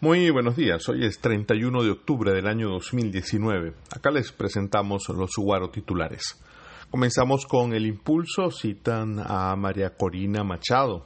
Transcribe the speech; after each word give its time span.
Muy 0.00 0.30
buenos 0.30 0.54
días, 0.54 0.88
hoy 0.88 1.04
es 1.04 1.18
31 1.18 1.82
de 1.82 1.90
octubre 1.90 2.32
del 2.32 2.46
año 2.46 2.68
2019. 2.68 3.72
Acá 3.90 4.12
les 4.12 4.30
presentamos 4.30 5.08
los 5.08 5.32
Guaro 5.36 5.70
titulares. 5.70 6.40
Comenzamos 6.88 7.46
con 7.46 7.74
el 7.74 7.84
impulso, 7.84 8.52
citan 8.52 9.18
a 9.18 9.56
María 9.56 9.96
Corina 9.96 10.44
Machado. 10.44 11.04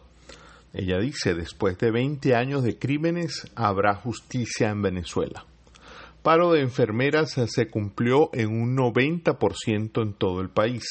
Ella 0.74 0.98
dice, 0.98 1.32
después 1.32 1.78
de 1.78 1.90
20 1.90 2.34
años 2.34 2.64
de 2.64 2.78
crímenes, 2.78 3.50
habrá 3.54 3.94
justicia 3.94 4.68
en 4.68 4.82
Venezuela. 4.82 5.46
Paro 6.22 6.52
de 6.52 6.60
enfermeras 6.60 7.40
se 7.46 7.70
cumplió 7.70 8.28
en 8.34 8.50
un 8.50 8.76
90% 8.76 10.02
en 10.02 10.12
todo 10.12 10.42
el 10.42 10.50
país. 10.50 10.84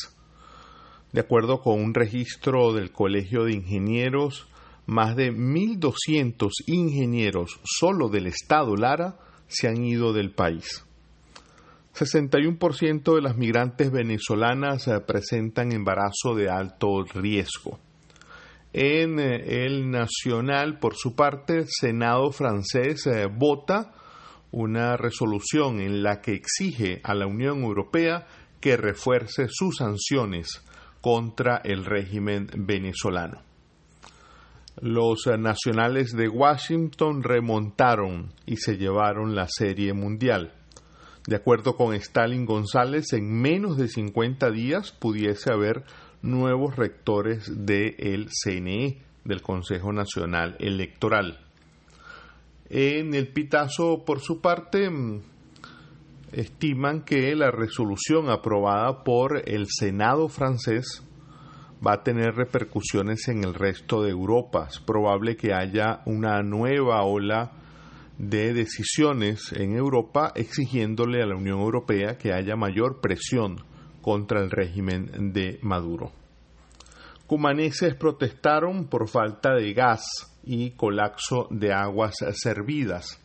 De 1.12 1.22
acuerdo 1.22 1.62
con 1.62 1.80
un 1.80 1.94
registro 1.94 2.74
del 2.74 2.92
Colegio 2.92 3.44
de 3.44 3.54
Ingenieros, 3.54 4.48
más 4.92 5.16
de 5.16 5.32
1.200 5.32 6.50
ingenieros 6.68 7.62
solo 7.64 8.10
del 8.10 8.28
Estado 8.28 8.76
Lara 8.76 9.16
se 9.48 9.70
han 9.70 9.86
ido 9.86 10.12
del 10.12 10.32
país. 10.32 10.86
61% 11.96 13.16
de 13.16 13.22
las 13.22 13.38
migrantes 13.38 13.90
venezolanas 13.90 14.90
eh, 14.90 15.00
presentan 15.00 15.72
embarazo 15.72 16.36
de 16.36 16.50
alto 16.50 17.04
riesgo. 17.04 17.80
En 18.74 19.18
eh, 19.20 19.66
el 19.66 19.90
Nacional, 19.90 20.78
por 20.78 20.96
su 20.96 21.16
parte, 21.16 21.60
el 21.60 21.68
Senado 21.70 22.32
francés 22.32 23.08
eh, 23.08 23.28
vota 23.28 23.94
una 24.52 24.98
resolución 24.98 25.80
en 25.80 26.04
la 26.04 26.20
que 26.20 26.34
exige 26.34 27.00
a 27.06 27.14
la 27.14 27.28
Unión 27.28 27.64
Europea 27.64 28.28
que 28.60 28.76
refuerce 28.76 29.48
sus 29.50 29.78
sanciones 29.78 30.62
contra 31.00 31.62
el 31.64 31.86
régimen 31.86 32.50
venezolano. 32.58 33.51
Los 34.80 35.28
nacionales 35.38 36.12
de 36.14 36.30
Washington 36.30 37.24
remontaron 37.24 38.32
y 38.46 38.58
se 38.58 38.78
llevaron 38.78 39.36
la 39.36 39.48
serie 39.50 39.94
mundial. 39.94 40.54
De 41.28 41.36
acuerdo 41.36 41.76
con 41.76 41.94
Stalin 41.94 42.46
González, 42.46 43.14
en 43.14 43.32
menos 43.32 43.78
de 43.78 43.88
50 43.88 44.50
días 44.50 44.92
pudiese 44.92 45.52
haber 45.52 45.84
nuevos 46.22 46.76
rectores 46.76 47.66
del 47.66 48.30
CNE, 48.32 49.02
del 49.24 49.42
Consejo 49.42 49.94
Nacional 49.94 50.56
Electoral. 50.60 51.40
En 52.70 53.14
el 53.14 53.28
Pitazo, 53.28 54.04
por 54.06 54.22
su 54.22 54.42
parte, 54.42 54.90
mm, 54.90 55.22
estiman 56.32 57.04
que 57.04 57.36
la 57.36 57.52
resolución 57.52 58.30
aprobada 58.30 59.04
por 59.04 59.48
el 59.48 59.68
Senado 59.70 60.30
francés 60.30 61.04
va 61.86 61.94
a 61.94 62.04
tener 62.04 62.36
repercusiones 62.36 63.28
en 63.28 63.44
el 63.44 63.54
resto 63.54 64.04
de 64.04 64.12
Europa. 64.12 64.68
Es 64.70 64.80
probable 64.80 65.36
que 65.36 65.54
haya 65.54 66.02
una 66.06 66.42
nueva 66.44 67.04
ola 67.04 67.52
de 68.18 68.54
decisiones 68.54 69.52
en 69.54 69.76
Europa 69.76 70.32
exigiéndole 70.36 71.24
a 71.24 71.26
la 71.26 71.36
Unión 71.36 71.60
Europea 71.60 72.18
que 72.18 72.34
haya 72.34 72.56
mayor 72.56 73.02
presión 73.02 73.64
contra 74.02 74.42
el 74.42 74.52
régimen 74.52 75.34
de 75.34 75.60
Maduro. 75.64 76.12
Cumaneses 77.26 77.96
protestaron 77.96 78.88
por 78.88 79.08
falta 79.08 79.56
de 79.56 79.74
gas 79.74 80.04
y 80.44 80.72
colapso 80.72 81.48
de 81.50 81.74
aguas 81.74 82.16
servidas. 82.34 83.20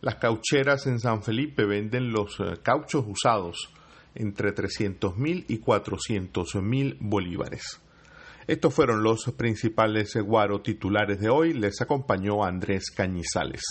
Las 0.00 0.16
caucheras 0.16 0.86
en 0.86 0.98
San 0.98 1.22
Felipe 1.22 1.66
venden 1.66 2.10
los 2.10 2.40
eh, 2.40 2.54
cauchos 2.62 3.04
usados 3.06 3.70
entre 4.14 4.52
300 4.52 5.16
mil 5.16 5.44
y 5.46 5.58
400 5.58 6.54
mil 6.56 6.96
bolívares. 7.00 7.80
Estos 8.50 8.74
fueron 8.74 9.04
los 9.04 9.32
principales 9.36 10.16
guaro 10.16 10.60
titulares 10.60 11.20
de 11.20 11.28
hoy. 11.28 11.52
Les 11.52 11.80
acompañó 11.80 12.42
Andrés 12.42 12.90
Cañizales. 12.90 13.62